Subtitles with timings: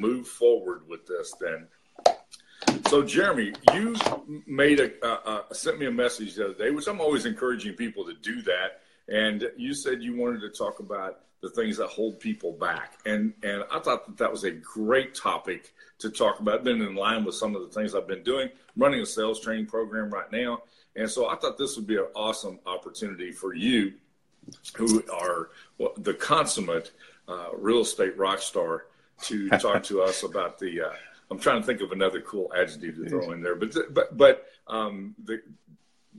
[0.00, 1.66] move forward with this then.
[2.88, 3.96] So, Jeremy, you
[4.46, 7.74] made a uh, uh, sent me a message the other day, which I'm always encouraging
[7.74, 8.82] people to do that.
[9.08, 13.32] And you said you wanted to talk about the things that hold people back, and
[13.42, 16.64] and I thought that that was a great topic to talk about.
[16.64, 18.48] Been in line with some of the things I've been doing.
[18.48, 20.62] I'm running a sales training program right now,
[20.96, 23.94] and so I thought this would be an awesome opportunity for you,
[24.76, 25.50] who are
[25.96, 26.92] the consummate
[27.26, 28.86] uh, real estate rock star,
[29.22, 30.82] to talk to us about the.
[30.82, 30.92] Uh,
[31.30, 34.46] I'm trying to think of another cool adjective to throw in there, but but but
[34.66, 35.40] um, the,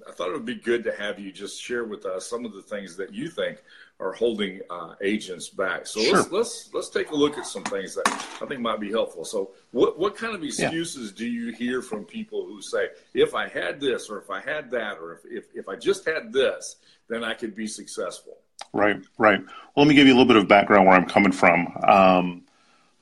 [0.07, 2.53] I thought it would be good to have you just share with us some of
[2.53, 3.61] the things that you think
[3.99, 5.85] are holding uh, agents back.
[5.85, 6.17] So sure.
[6.17, 8.07] let's let's let's take a look at some things that
[8.41, 9.23] I think might be helpful.
[9.25, 11.17] So what what kind of excuses yeah.
[11.17, 14.71] do you hear from people who say, if I had this or if I had
[14.71, 18.37] that or if, if, if I just had this, then I could be successful?
[18.73, 19.39] Right, right.
[19.41, 21.67] Well, let me give you a little bit of background where I'm coming from.
[21.87, 22.43] Um,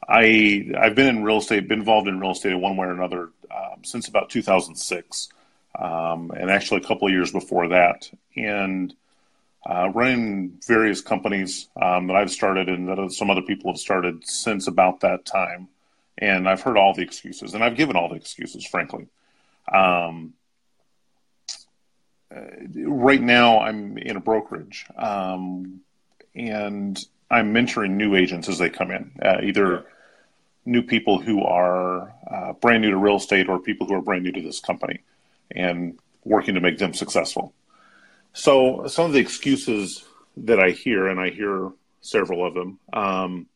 [0.10, 2.92] I I've been in real estate, been involved in real estate in one way or
[2.92, 5.30] another um, since about 2006,
[5.80, 8.94] um, and actually a couple of years before that, and
[9.70, 14.26] uh, running various companies um, that I've started and that some other people have started
[14.26, 15.68] since about that time.
[16.18, 19.08] And I've heard all the excuses, and I've given all the excuses, frankly.
[19.72, 20.34] Um,
[22.36, 22.42] uh,
[22.76, 25.82] right now, I'm in a brokerage, um,
[26.36, 27.00] and
[27.32, 29.86] I'm mentoring new agents as they come in, uh, either
[30.70, 34.24] new people who are uh, brand new to real estate or people who are brand
[34.24, 35.00] new to this company
[35.52, 37.54] and working to make them successful.
[38.34, 40.06] So, some of the excuses
[40.38, 43.48] that I hear, and I hear several of them, um,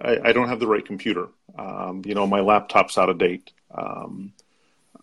[0.00, 1.28] I, I, don't have the right computer.
[1.58, 3.50] Um, you know, my laptop's out of date.
[3.74, 4.32] Um,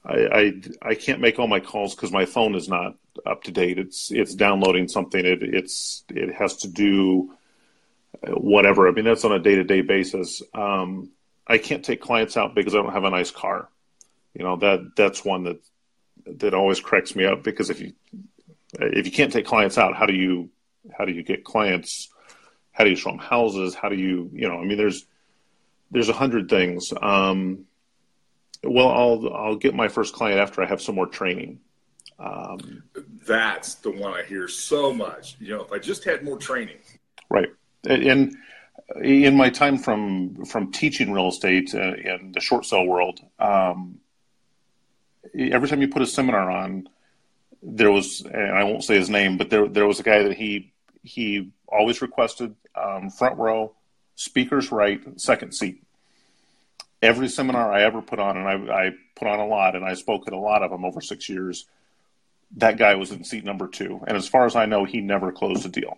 [0.06, 3.52] I, I, I can't make all my calls because my phone is not up to
[3.52, 3.78] date.
[3.78, 5.24] It's it's downloading something.
[5.24, 7.34] It it's it has to do
[8.22, 8.88] whatever.
[8.88, 10.42] I mean, that's on a day to day basis.
[10.54, 11.12] Um,
[11.48, 13.70] I can't take clients out because I don't have a nice car.
[14.34, 15.60] You know that that's one that
[16.26, 17.94] that always cracks me up because if you
[18.80, 20.50] if you can't take clients out, how do you
[20.98, 22.10] how do you get clients?
[22.72, 23.76] How do you show them houses?
[23.76, 24.60] How do you you know?
[24.60, 25.06] I mean, there's
[25.92, 26.92] there's a hundred things.
[27.02, 27.66] Um,
[28.64, 31.60] well, I'll I'll get my first client after I have some more training.
[32.18, 32.84] Um,
[33.28, 35.36] That's the one I hear so much.
[35.40, 36.78] You know, if I just had more training,
[37.30, 37.50] right?
[37.86, 38.36] And
[39.02, 44.00] in my time from from teaching real estate uh, in the short sale world, um,
[45.36, 46.90] every time you put a seminar on,
[47.62, 50.34] there was, and I won't say his name, but there there was a guy that
[50.34, 53.74] he he always requested um, front row,
[54.16, 55.84] speakers right, second seat.
[57.02, 59.96] Every seminar I ever put on, and I, I put on a lot, and I
[59.96, 61.66] spoke at a lot of them over six years.
[62.58, 65.32] That guy was in seat number two, and as far as I know, he never
[65.32, 65.98] closed a deal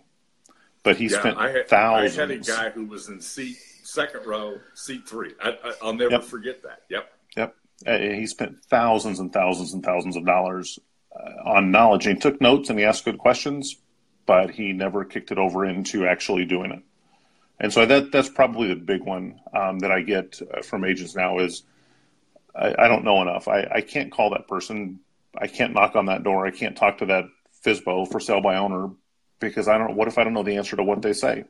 [0.86, 2.16] but he yeah, spent I had, thousands.
[2.16, 5.32] I had a guy who was in seat second row, seat three.
[5.42, 6.22] I, will never yep.
[6.22, 6.82] forget that.
[6.88, 7.12] Yep.
[7.36, 7.56] Yep.
[7.84, 10.78] Uh, he spent thousands and thousands and thousands of dollars
[11.12, 12.06] uh, on knowledge.
[12.06, 13.74] And he took notes and he asked good questions,
[14.26, 16.82] but he never kicked it over into actually doing it.
[17.58, 21.16] And so that that's probably the big one um, that I get uh, from agents
[21.16, 21.64] now is
[22.54, 23.48] I, I don't know enough.
[23.48, 25.00] I, I can't call that person.
[25.36, 26.46] I can't knock on that door.
[26.46, 27.24] I can't talk to that
[27.64, 28.90] FSBO for sale by owner
[29.40, 29.94] because I don't.
[29.94, 31.44] What if I don't know the answer to what they say?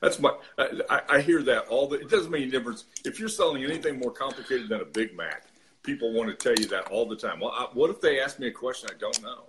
[0.00, 0.32] That's my.
[0.58, 2.00] I, I hear that all the.
[2.00, 5.46] It doesn't make any difference if you're selling anything more complicated than a Big Mac.
[5.82, 7.40] People want to tell you that all the time.
[7.40, 9.44] Well, I, what if they ask me a question I don't know?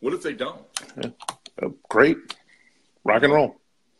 [0.00, 0.60] What if they don't?
[0.96, 1.10] Yeah.
[1.62, 2.18] Uh, great,
[3.04, 3.56] rock and roll.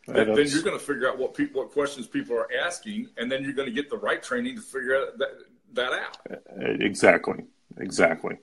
[0.06, 3.32] Then, then you're going to figure out what people, what questions people are asking, and
[3.32, 5.30] then you're going to get the right training to figure that,
[5.72, 6.18] that out.
[6.80, 7.44] Exactly.
[7.78, 8.36] Exactly.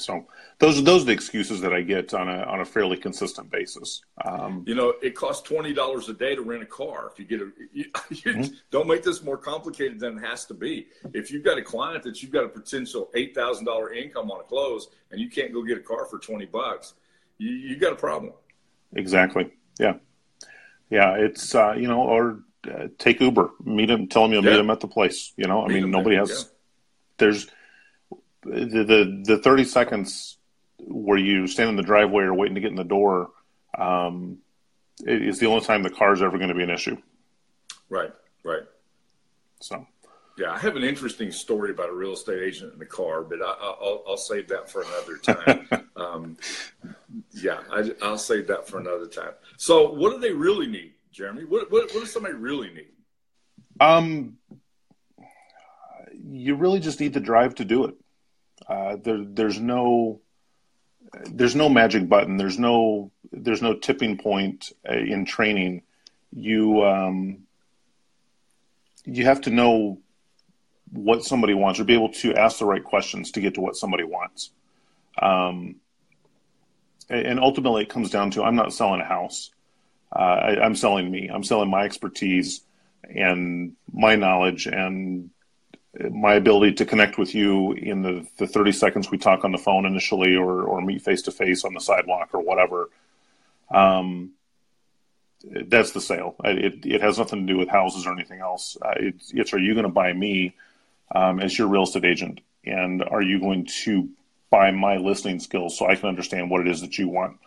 [0.00, 0.26] So
[0.58, 3.50] those are those are the excuses that I get on a on a fairly consistent
[3.50, 4.02] basis.
[4.24, 7.10] Um, you know, it costs twenty dollars a day to rent a car.
[7.12, 8.54] If you get a, you, you mm-hmm.
[8.70, 10.86] don't make this more complicated than it has to be.
[11.12, 14.40] If you've got a client that you've got a potential eight thousand dollar income on
[14.40, 16.94] a close, and you can't go get a car for twenty bucks,
[17.38, 18.32] you you got a problem.
[18.94, 19.50] Exactly.
[19.78, 19.94] Yeah.
[20.90, 21.14] Yeah.
[21.16, 24.52] It's uh, you know, or uh, take Uber, meet him, tell him you'll yeah.
[24.52, 25.32] meet him at the place.
[25.36, 26.30] You know, I mean, nobody there, has.
[26.30, 26.54] Yeah.
[27.18, 27.46] There's
[28.42, 30.38] the, the, the 30 seconds
[30.78, 33.30] where you stand in the driveway or waiting to get in the door
[33.76, 34.38] um,
[35.00, 36.96] is the only time the car is ever going to be an issue.
[37.88, 38.12] Right,
[38.44, 38.62] right.
[39.60, 39.86] So.
[40.38, 43.42] Yeah, I have an interesting story about a real estate agent in the car, but
[43.42, 45.16] I, will I'll save that for another
[45.66, 45.90] time.
[45.96, 46.36] um,
[47.32, 49.32] yeah, I, will save that for another time.
[49.56, 51.44] So, what do they really need, Jeremy?
[51.44, 52.92] What, what, what does somebody really need?
[53.80, 54.38] Um,
[56.30, 57.96] you really just need the drive to do it.
[58.68, 60.20] Uh, there, there's no
[61.30, 62.36] there's no magic button.
[62.36, 65.82] There's no there's no tipping point uh, in training.
[66.32, 67.38] You um,
[69.04, 69.98] you have to know
[70.90, 73.76] what somebody wants or be able to ask the right questions to get to what
[73.76, 74.50] somebody wants.
[75.20, 75.76] Um,
[77.10, 79.50] and ultimately, it comes down to I'm not selling a house.
[80.14, 81.30] Uh, I, I'm selling me.
[81.32, 82.62] I'm selling my expertise
[83.02, 85.30] and my knowledge and
[86.10, 89.58] my ability to connect with you in the, the 30 seconds we talk on the
[89.58, 92.90] phone initially or, or meet face to face on the sidewalk or whatever.
[93.70, 94.32] Um,
[95.44, 96.36] that's the sale.
[96.44, 98.76] It, it has nothing to do with houses or anything else.
[98.96, 100.54] It's, it's, are you going to buy me
[101.14, 102.40] um, as your real estate agent?
[102.64, 104.08] And are you going to
[104.50, 107.38] buy my listening skills so I can understand what it is that you want?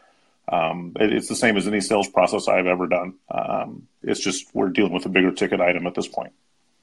[0.48, 3.16] Um, it, it's the same as any sales process I've ever done.
[3.30, 6.34] Um, it's just we're dealing with a bigger ticket item at this point.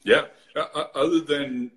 [0.04, 0.26] Yeah.
[0.56, 1.70] Uh, uh other than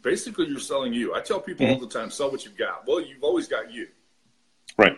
[0.00, 1.14] basically, you're selling you.
[1.14, 1.74] I tell people mm-hmm.
[1.74, 2.86] all the time, sell what you've got.
[2.86, 3.88] Well, you've always got you.
[4.76, 4.96] Right.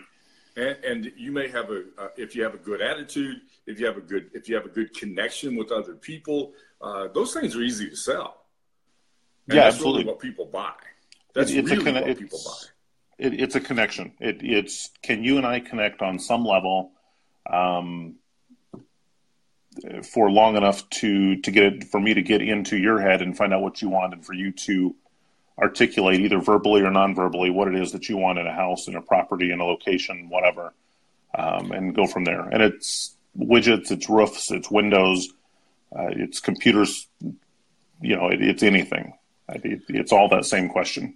[0.57, 3.87] And, and you may have a uh, if you have a good attitude, if you
[3.87, 7.57] have a good if you have a good connection with other people, uh, those things
[7.57, 8.45] are easy to sell.
[9.49, 10.03] And yeah, that's absolutely.
[10.03, 10.75] Really what people buy.
[11.35, 12.69] That's it's really a, what people buy.
[13.19, 14.13] It, it's a connection.
[14.21, 16.93] It, it's can you and I connect on some level
[17.51, 18.17] um,
[20.03, 23.37] for long enough to to get it for me to get into your head and
[23.37, 24.95] find out what you want, and for you to
[25.59, 28.97] articulate either verbally or non-verbally what it is that you want in a house, in
[28.97, 30.73] a property, in a location, whatever,
[31.37, 32.41] um, and go from there.
[32.41, 35.29] And it's widgets, it's roofs, it's windows,
[35.97, 37.07] uh, it's computers.
[38.01, 39.15] You know, it, it's anything.
[39.49, 41.15] It, it's all that same question.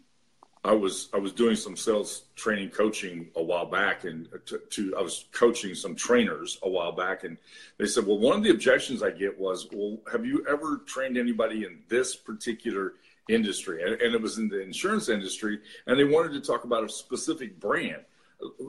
[0.64, 4.96] I was I was doing some sales training coaching a while back, and to, to,
[4.96, 7.36] I was coaching some trainers a while back, and
[7.78, 11.16] they said, well, one of the objections I get was, well, have you ever trained
[11.16, 12.94] anybody in this particular
[13.28, 13.82] industry?
[13.82, 16.88] And, and it was in the insurance industry, and they wanted to talk about a
[16.88, 18.02] specific brand.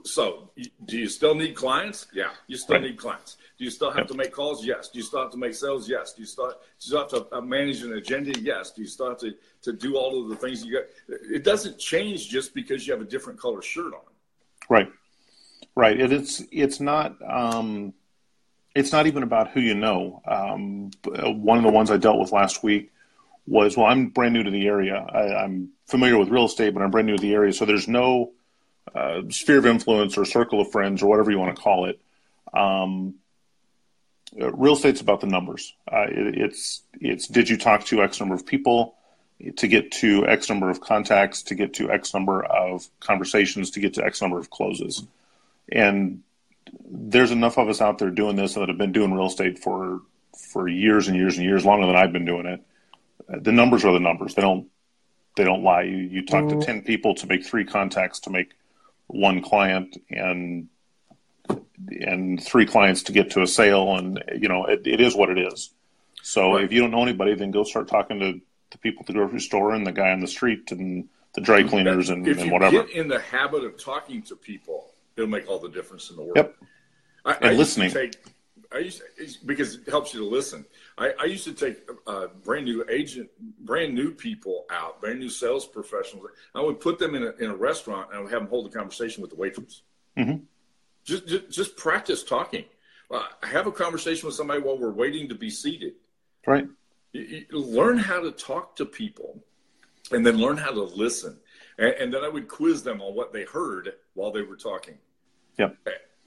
[0.04, 0.50] So,
[0.86, 2.08] do you still need clients?
[2.14, 2.86] Yeah, you still right.
[2.86, 3.38] need clients.
[3.58, 4.66] Do you still have to make calls?
[4.66, 4.90] Yes.
[4.90, 5.88] Do you still have to make sales?
[5.88, 6.14] Yes.
[6.14, 8.40] Do you still, do you still have to uh, manage an agenda?
[8.40, 8.72] Yes.
[8.72, 10.84] Do you still have to, to do all of the things you got?
[11.08, 14.02] It doesn't change just because you have a different color shirt on.
[14.70, 14.92] Right.
[15.76, 16.00] Right.
[16.00, 17.94] It, it's it's not um,
[18.76, 20.22] it's not even about who you know.
[20.26, 22.92] Um, one of the ones I dealt with last week
[23.46, 24.96] was well, I'm brand new to the area.
[24.96, 27.88] I, am familiar with real estate, but I'm brand new to the area, so there's
[27.88, 28.32] no
[28.96, 32.00] uh, sphere of influence or circle of friends or whatever you want to call it.
[32.54, 33.16] Um,
[34.40, 35.74] uh, real estate's about the numbers.
[35.92, 38.96] Uh, it, it's it's did you talk to X number of people
[39.58, 43.80] to get to X number of contacts, to get to X number of conversations, to
[43.80, 45.06] get to X number of closes,
[45.72, 46.24] and
[46.86, 50.02] there's enough of us out there doing this that have been doing real estate for
[50.38, 52.62] for years and years and years, longer than I've been doing it.
[53.28, 54.36] The numbers are the numbers.
[54.36, 54.68] They don't
[55.36, 55.84] they don't lie.
[55.84, 56.60] You you talk mm.
[56.60, 58.52] to ten people to make three contacts to make
[59.10, 60.70] one client, and
[62.02, 65.30] and three clients to get to a sale, and you know it, it is what
[65.30, 65.72] it is.
[66.22, 66.64] So right.
[66.64, 68.40] if you don't know anybody, then go start talking to
[68.72, 71.64] the people at the grocery store and the guy on the street and the dry
[71.64, 72.78] cleaners and, and whatever.
[72.78, 76.10] If you get in the habit of talking to people, it'll make all the difference
[76.10, 76.38] in the world.
[76.38, 76.56] Yep.
[77.26, 77.92] I, and I listening.
[77.92, 78.16] Take,
[78.72, 80.64] I used to, because it helps you to listen.
[80.98, 83.30] I, I used to take uh, brand new agent,
[83.62, 86.28] brand new people out, brand new sales professionals.
[86.54, 88.68] I would put them in a, in a restaurant and I would have them hold
[88.68, 89.82] a conversation with the waitress.
[90.18, 90.44] Mm-hmm.
[91.04, 92.66] Just, just, just practice talking.
[93.10, 95.94] Uh, have a conversation with somebody while we're waiting to be seated.
[96.46, 96.68] Right.
[97.14, 99.44] You, you learn how to talk to people,
[100.12, 101.38] and then learn how to listen.
[101.80, 104.98] And, and, then I would quiz them on what they heard while they were talking.
[105.58, 105.78] Yep.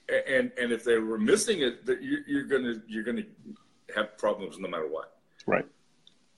[0.09, 1.81] And and if they were missing it,
[2.27, 3.25] you're gonna you're gonna
[3.95, 5.17] have problems no matter what.
[5.47, 5.67] Right.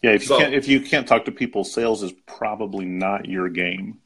[0.03, 0.13] Yeah.
[0.13, 3.99] If you can't if you can't talk to people, sales is probably not your game.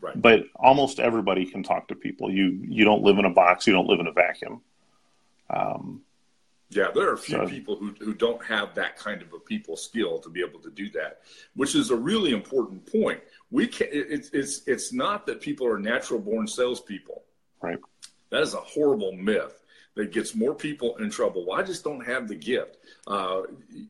[0.00, 0.20] Right.
[0.20, 2.30] But almost everybody can talk to people.
[2.30, 3.66] You you don't live in a box.
[3.66, 4.60] You don't live in a vacuum.
[5.48, 6.02] Um,
[6.68, 9.38] yeah, there are a few so, people who, who don't have that kind of a
[9.38, 11.20] people skill to be able to do that,
[11.54, 13.20] which is a really important point.
[13.50, 17.22] We can it's it's it's not that people are natural born salespeople.
[17.62, 17.78] Right.
[18.30, 19.62] That is a horrible myth
[19.96, 21.46] that gets more people in trouble.
[21.46, 22.76] Well, I just don't have the gift.
[23.06, 23.42] Uh,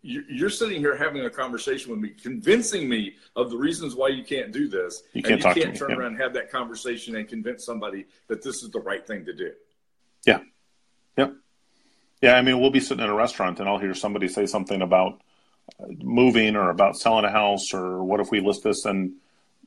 [0.03, 4.09] you, are sitting here having a conversation with me, convincing me of the reasons why
[4.09, 5.03] you can't do this.
[5.15, 8.41] You can't, and you can't turn around and have that conversation and convince somebody that
[8.41, 9.53] this is the right thing to do.
[10.25, 10.41] Yeah.
[11.19, 11.35] Yep.
[12.23, 12.35] Yeah.
[12.35, 15.21] I mean, we'll be sitting in a restaurant and I'll hear somebody say something about
[15.89, 19.15] moving or about selling a house or what if we list this and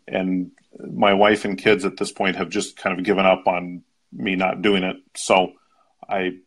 [0.08, 3.84] and my wife and kids at this point have just kind of given up on
[4.12, 4.98] me not doing it.
[5.16, 5.54] So
[6.08, 6.40] I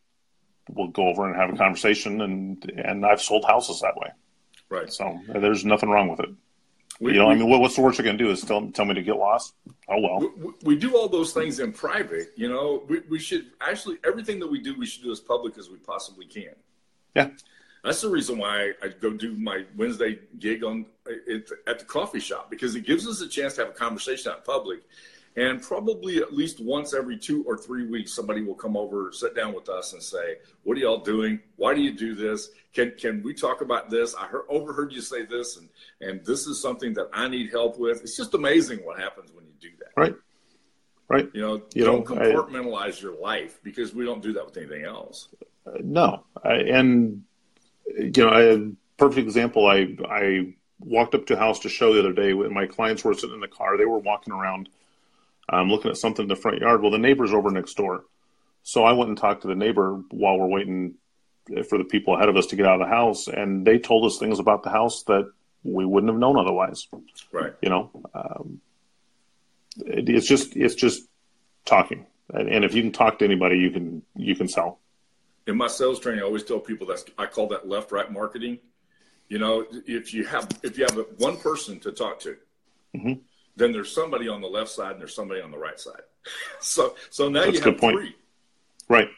[0.68, 4.10] will go over and have a conversation, and and I've sold houses that way.
[4.68, 4.92] Right.
[4.92, 6.30] So there's nothing wrong with it.
[7.00, 8.42] We, you know, we, I mean, what, what's the worst you're going to do is
[8.42, 9.54] tell, tell me to get lost?
[9.88, 10.20] Oh, well.
[10.20, 12.28] We, we, do all those things in private.
[12.36, 15.58] You know, we, we should actually, everything that we do, we should do as public
[15.58, 16.54] as we possibly can.
[17.16, 17.30] Yeah.
[17.82, 20.86] That's the reason why I go do my Wednesday gig on
[21.66, 24.38] at the coffee shop because it gives us a chance to have a conversation out
[24.38, 24.82] in public.
[25.36, 29.34] And probably at least once every two or three weeks, somebody will come over, sit
[29.34, 31.40] down with us, and say, "What are y'all doing?
[31.56, 32.50] Why do you do this?
[32.74, 34.14] Can can we talk about this?
[34.14, 35.68] I heard, overheard you say this, and
[36.02, 39.46] and this is something that I need help with." It's just amazing what happens when
[39.46, 40.00] you do that.
[40.00, 40.14] Right.
[41.08, 41.28] Right.
[41.34, 44.56] You know, you don't know, compartmentalize I, your life because we don't do that with
[44.56, 45.28] anything else.
[45.66, 47.24] Uh, no, I, and
[47.86, 49.66] you know, a perfect example.
[49.66, 53.04] I I walked up to a house to show the other day when my clients
[53.04, 53.76] were sitting in the car.
[53.76, 54.68] They were walking around,
[55.52, 56.82] um, looking at something in the front yard.
[56.82, 58.04] Well, the neighbor's over next door,
[58.62, 60.94] so I went and talked to the neighbor while we're waiting
[61.68, 64.04] for the people ahead of us to get out of the house, and they told
[64.06, 65.30] us things about the house that
[65.64, 66.86] we wouldn't have known otherwise.
[67.30, 67.54] Right.
[67.60, 68.60] You know, um,
[69.86, 71.02] it, it's just it's just
[71.64, 74.78] talking, and, and if you can talk to anybody, you can you can sell
[75.46, 78.58] in my sales training, I always tell people that I call that left right marketing.
[79.28, 82.36] You know, if you have if you have one person to talk to,
[82.94, 83.14] mm-hmm.
[83.56, 86.02] Then there's somebody on the left side and there's somebody on the right side.
[86.60, 88.16] so so now That's you have three.
[88.88, 89.08] Right.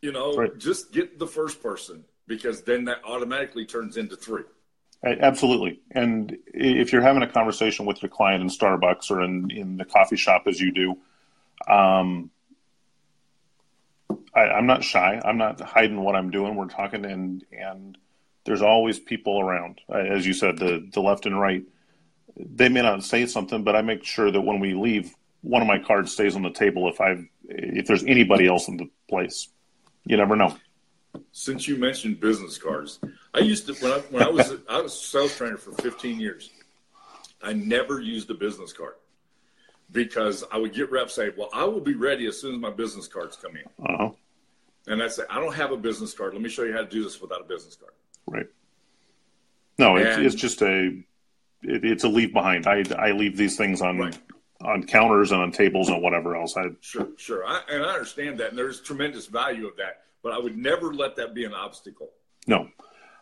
[0.00, 0.56] You know, right.
[0.58, 4.44] just get the first person because then that automatically turns into three.
[5.04, 5.80] Absolutely.
[5.92, 9.84] And if you're having a conversation with your client in Starbucks or in, in the
[9.84, 10.96] coffee shop as you do,
[11.72, 12.30] um,
[14.34, 15.20] I, I, am not shy.
[15.24, 16.56] I'm not hiding what I'm doing.
[16.56, 17.96] We're talking, and and
[18.44, 19.80] there's always people around.
[19.88, 21.62] As you said, the the left and right.
[22.38, 25.68] They may not say something, but I make sure that when we leave, one of
[25.68, 26.88] my cards stays on the table.
[26.88, 29.48] If I if there's anybody else in the place,
[30.04, 30.56] you never know.
[31.32, 33.00] Since you mentioned business cards,
[33.34, 36.20] I used to when I when I was I was a sales trainer for 15
[36.20, 36.50] years.
[37.42, 38.94] I never used a business card
[39.92, 42.70] because I would get reps say, "Well, I will be ready as soon as my
[42.70, 44.10] business cards come in." Uh-huh.
[44.86, 46.34] And I say, "I don't have a business card.
[46.34, 47.92] Let me show you how to do this without a business card."
[48.26, 48.46] Right.
[49.78, 51.00] No, and, it's, it's just a
[51.62, 52.66] it, it's a leave behind.
[52.66, 54.18] I I leave these things on right.
[54.62, 56.56] on counters and on tables and whatever else.
[56.56, 60.02] I sure sure, I, and I understand that, and there's tremendous value of that.
[60.22, 62.10] But I would never let that be an obstacle.
[62.46, 62.68] No.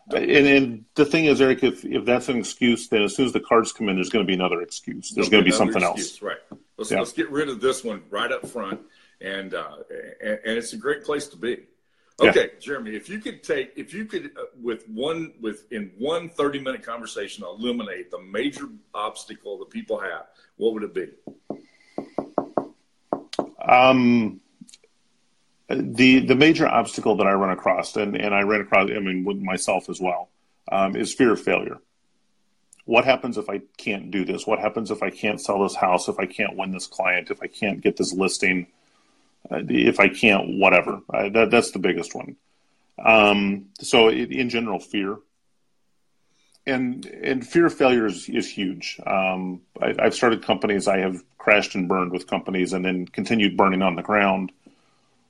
[0.09, 3.33] And, and, the thing is, Eric, if, if that's an excuse, then as soon as
[3.33, 5.11] the cards come in, there's going to be another excuse.
[5.11, 6.21] There's going to be something excuse, else.
[6.21, 6.37] Right.
[6.77, 6.99] Let's, yeah.
[6.99, 8.79] let's get rid of this one right up front.
[9.19, 9.77] And, uh,
[10.21, 11.57] and, and, it's a great place to be.
[12.19, 12.59] Okay, yeah.
[12.59, 16.59] Jeremy, if you could take, if you could, uh, with one, with in one 30
[16.59, 21.09] minute conversation, eliminate the major obstacle that people have, what would it be?
[23.67, 24.41] Um,
[25.69, 29.23] the the major obstacle that I run across, and, and I ran across, I mean,
[29.23, 30.29] with myself as well,
[30.71, 31.77] um, is fear of failure.
[32.85, 34.47] What happens if I can't do this?
[34.47, 36.07] What happens if I can't sell this house?
[36.07, 37.29] If I can't win this client?
[37.29, 38.67] If I can't get this listing?
[39.49, 41.01] Uh, if I can't, whatever.
[41.13, 42.35] Uh, that, that's the biggest one.
[43.03, 45.17] Um, so, it, in general, fear.
[46.65, 48.99] And and fear of failure is, is huge.
[49.07, 50.89] Um, I, I've started companies.
[50.89, 54.51] I have crashed and burned with companies, and then continued burning on the ground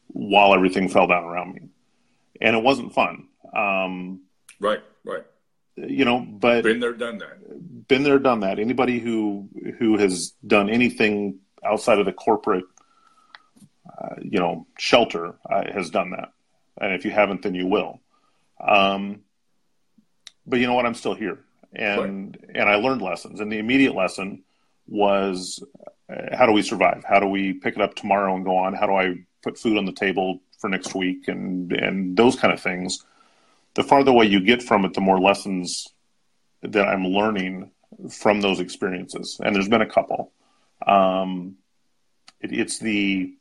[0.07, 1.69] while everything fell down around me,
[2.41, 3.27] and it wasn't fun.
[3.55, 4.21] Um,
[4.59, 5.25] right, right.
[5.75, 7.87] You know, but been there, done that.
[7.87, 8.57] Been there, done that.
[8.57, 9.47] Anybody who
[9.77, 12.65] who has done anything outside of the corporate,
[13.97, 16.31] uh, you know, shelter uh, has done that.
[16.79, 17.99] And if you haven't, then you will.
[18.59, 19.21] Um,
[20.45, 20.85] but you know what?
[20.85, 21.39] I'm still here,
[21.73, 22.55] and right.
[22.55, 23.39] and I learned lessons.
[23.39, 24.43] And the immediate lesson
[24.87, 25.63] was,
[26.09, 27.03] uh, how do we survive?
[27.03, 28.73] How do we pick it up tomorrow and go on?
[28.73, 32.53] How do I put food on the table for next week and and those kind
[32.53, 33.05] of things
[33.75, 35.87] the farther away you get from it the more lessons
[36.61, 37.71] that i'm learning
[38.09, 40.31] from those experiences and there's been a couple
[40.85, 41.55] um,
[42.41, 43.33] it, it's the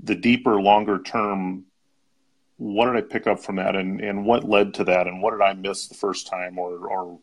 [0.00, 1.64] the deeper longer term
[2.56, 3.76] what did i pick up from that?
[3.76, 5.06] And and what led to that?
[5.06, 6.58] And what did i miss the first time?
[6.58, 7.18] Or or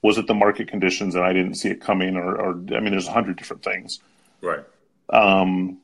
[0.00, 2.16] was it the market conditions and i didn't see it coming?
[2.16, 4.00] Or, or i mean there's a hundred different things.
[4.40, 4.64] Right.
[5.10, 5.78] Um,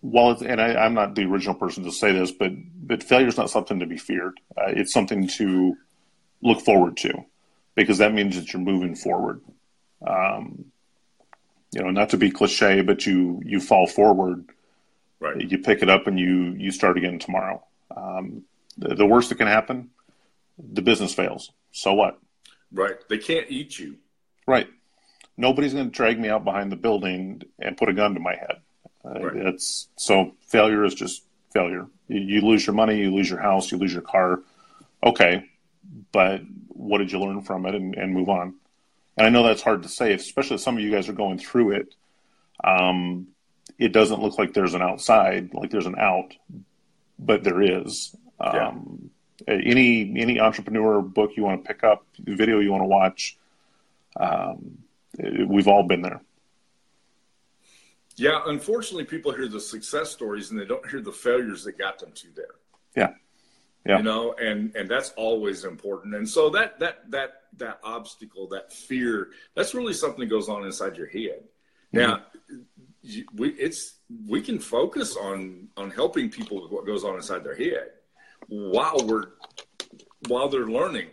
[0.00, 3.28] while it's, and I, am not the original person to say this, but but failure
[3.28, 4.40] is not something to be feared.
[4.56, 5.76] Uh, it's something to
[6.42, 7.24] look forward to
[7.74, 9.42] because that means that you're moving forward.
[10.06, 10.66] Um,
[11.76, 14.46] you know, not to be cliche, but you you fall forward.
[15.20, 15.38] Right.
[15.38, 17.62] You pick it up and you you start again tomorrow.
[17.94, 18.44] Um,
[18.78, 19.90] the, the worst that can happen,
[20.58, 21.52] the business fails.
[21.72, 22.18] So what?
[22.72, 22.96] Right.
[23.10, 23.96] They can't eat you.
[24.46, 24.68] Right.
[25.36, 28.36] Nobody's going to drag me out behind the building and put a gun to my
[28.36, 28.62] head.
[29.04, 29.36] Uh, right.
[29.36, 31.86] It's so failure is just failure.
[32.08, 34.40] You, you, lose your money, you lose your house, you lose your car.
[35.04, 35.44] Okay,
[36.10, 38.54] but what did you learn from it and, and move on?
[39.16, 41.38] And I know that's hard to say, especially if some of you guys are going
[41.38, 41.94] through it.
[42.62, 43.28] Um,
[43.78, 46.34] it doesn't look like there's an outside, like there's an out,
[47.18, 48.14] but there is.
[48.38, 49.10] Um,
[49.48, 53.36] any any entrepreneur book you want to pick up, video you want to watch,
[54.18, 54.78] um,
[55.18, 56.20] we've all been there.
[58.16, 61.98] Yeah, unfortunately, people hear the success stories and they don't hear the failures that got
[61.98, 62.54] them to there.
[62.96, 63.12] Yeah,
[63.88, 63.98] yeah.
[63.98, 66.14] You know, and and that's always important.
[66.14, 70.64] And so that that that that obstacle, that fear, that's really something that goes on
[70.64, 71.44] inside your head.
[71.94, 71.98] Mm-hmm.
[71.98, 72.22] Now,
[73.34, 73.94] we it's
[74.26, 77.90] we can focus on on helping people with what goes on inside their head
[78.48, 79.30] while we're
[80.28, 81.08] while they're learning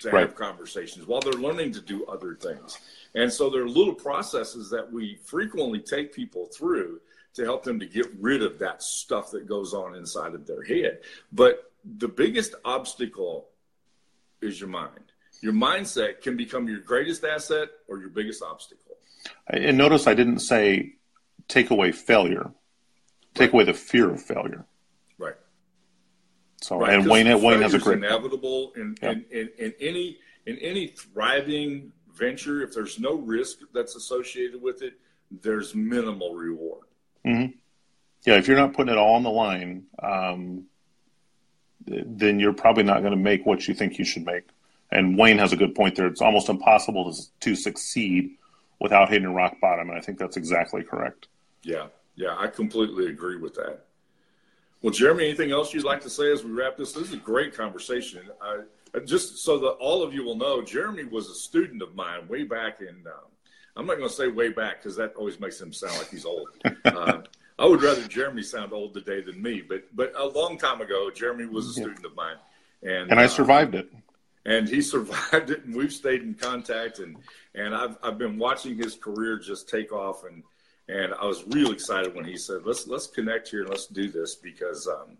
[0.00, 0.22] to right.
[0.22, 2.78] have conversations, while they're learning to do other things.
[3.14, 7.00] And so there are little processes that we frequently take people through
[7.34, 10.62] to help them to get rid of that stuff that goes on inside of their
[10.62, 11.00] head.
[11.32, 13.48] But the biggest obstacle
[14.40, 15.12] is your mind.
[15.40, 18.96] Your mindset can become your greatest asset or your biggest obstacle.
[19.46, 20.94] And notice I didn't say
[21.48, 22.50] take away failure,
[23.34, 23.54] take right.
[23.54, 24.64] away the fear of failure.
[25.18, 25.34] Right.
[26.62, 26.94] So, right.
[26.94, 31.92] and Wayne, Wayne has a great inevitable in, in, in, in any in any thriving
[32.14, 34.94] venture, if there's no risk that's associated with it,
[35.42, 36.86] there's minimal reward.
[37.26, 37.56] Mm-hmm.
[38.26, 40.64] Yeah, if you're not putting it all on the line, um,
[41.86, 44.44] then you're probably not going to make what you think you should make.
[44.90, 46.06] And Wayne has a good point there.
[46.06, 48.36] It's almost impossible to, to succeed
[48.80, 51.28] without hitting rock bottom, and I think that's exactly correct.
[51.62, 51.86] Yeah,
[52.16, 53.84] yeah, I completely agree with that.
[54.82, 56.92] Well, Jeremy, anything else you'd like to say as we wrap this?
[56.92, 58.22] This is a great conversation.
[58.42, 58.60] I,
[59.06, 62.44] just so that all of you will know, Jeremy was a student of mine way
[62.44, 62.88] back in.
[63.06, 63.30] Um,
[63.76, 66.24] I'm not going to say way back because that always makes him sound like he's
[66.24, 66.48] old.
[66.84, 67.22] Uh,
[67.58, 71.10] I would rather Jeremy sound old today than me, but but a long time ago,
[71.10, 72.36] Jeremy was a student of mine,
[72.82, 73.92] and and I uh, survived it.
[74.46, 77.16] And he survived it, and we've stayed in contact, and
[77.54, 80.42] and I've I've been watching his career just take off, and
[80.88, 84.10] and I was real excited when he said, "Let's let's connect here and let's do
[84.10, 85.16] this," because um,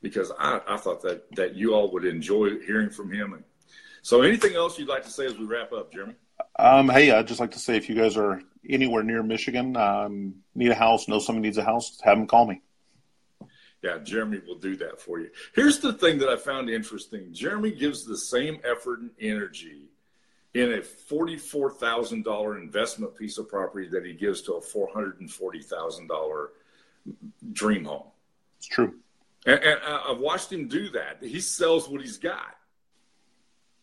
[0.00, 3.32] because I, I thought that that you all would enjoy hearing from him.
[3.32, 3.44] And
[4.02, 6.14] so, anything else you'd like to say as we wrap up, Jeremy?
[6.56, 10.34] Um, hey, I'd just like to say if you guys are anywhere near Michigan, um,
[10.54, 12.60] need a house, know somebody needs a house, have them call me.
[13.82, 15.30] Yeah, Jeremy will do that for you.
[15.54, 19.90] Here's the thing that I found interesting Jeremy gives the same effort and energy
[20.54, 26.46] in a $44,000 investment piece of property that he gives to a $440,000
[27.52, 28.06] dream home.
[28.58, 28.94] It's true.
[29.44, 31.18] And, and I've watched him do that.
[31.20, 32.56] He sells what he's got,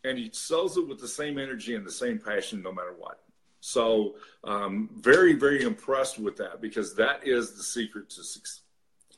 [0.04, 3.20] and he sells it with the same energy and the same passion, no matter what.
[3.62, 8.22] So, um, very, very impressed with that because that is the secret to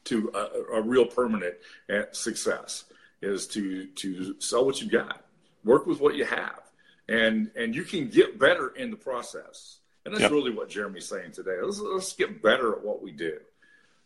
[0.06, 1.56] to a, a real permanent
[1.90, 2.86] uh, success
[3.22, 5.26] is to to sell what you got,
[5.64, 6.60] work with what you have,
[7.08, 9.80] and and you can get better in the process.
[10.06, 10.32] And that's yep.
[10.32, 11.58] really what Jeremy's saying today.
[11.64, 13.40] Let's, let's get better at what we do.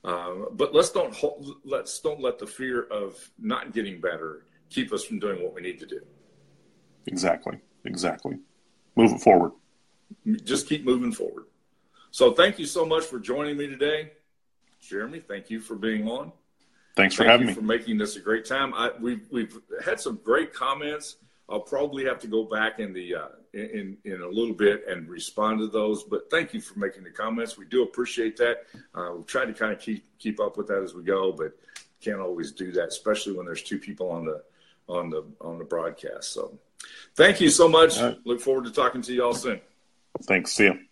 [0.03, 4.93] Um, but let's don't hold, let's don't let the fear of not getting better keep
[4.93, 6.01] us from doing what we need to do.
[7.07, 7.57] Exactly.
[7.85, 8.37] Exactly.
[8.95, 9.53] Move it forward.
[10.43, 11.45] Just keep moving forward.
[12.11, 14.11] So thank you so much for joining me today,
[14.79, 15.19] Jeremy.
[15.19, 16.31] Thank you for being on.
[16.95, 17.53] Thanks for thank having me.
[17.53, 18.73] For making this a great time.
[18.73, 21.17] I, we've we've had some great comments.
[21.49, 25.07] I'll probably have to go back in the uh, in in a little bit and
[25.07, 26.03] respond to those.
[26.03, 27.57] But thank you for making the comments.
[27.57, 28.65] We do appreciate that.
[28.95, 31.53] Uh, we'll try to kind of keep keep up with that as we go, but
[32.01, 34.43] can't always do that, especially when there's two people on the
[34.89, 36.33] on the on the broadcast.
[36.33, 36.57] So,
[37.15, 37.99] thank you so much.
[37.99, 38.17] Right.
[38.25, 39.61] Look forward to talking to you all soon.
[40.25, 40.53] Thanks.
[40.53, 40.86] See you.